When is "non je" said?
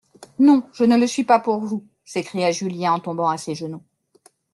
0.39-0.83